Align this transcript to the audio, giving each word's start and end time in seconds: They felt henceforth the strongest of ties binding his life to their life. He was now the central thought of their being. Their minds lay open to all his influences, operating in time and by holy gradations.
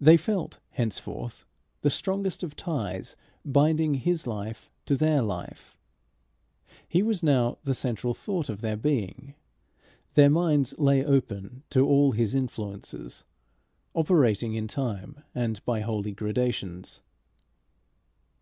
They 0.00 0.16
felt 0.16 0.60
henceforth 0.70 1.44
the 1.82 1.90
strongest 1.90 2.42
of 2.42 2.56
ties 2.56 3.16
binding 3.44 3.96
his 3.96 4.26
life 4.26 4.70
to 4.86 4.96
their 4.96 5.20
life. 5.20 5.76
He 6.88 7.02
was 7.02 7.22
now 7.22 7.58
the 7.64 7.74
central 7.74 8.14
thought 8.14 8.48
of 8.48 8.62
their 8.62 8.78
being. 8.78 9.34
Their 10.14 10.30
minds 10.30 10.74
lay 10.78 11.04
open 11.04 11.64
to 11.68 11.86
all 11.86 12.12
his 12.12 12.34
influences, 12.34 13.26
operating 13.92 14.54
in 14.54 14.68
time 14.68 15.22
and 15.34 15.62
by 15.66 15.80
holy 15.80 16.12
gradations. 16.12 17.02